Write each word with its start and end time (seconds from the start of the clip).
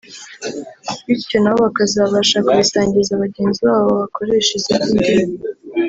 bityo 1.07 1.37
nabo 1.41 1.59
bakazabasha 1.65 2.37
kubisangiza 2.47 3.21
bagenzi 3.23 3.59
babo 3.67 3.89
bakoresha 4.01 4.51
izindi 4.59 4.85
ndimi 4.97 5.35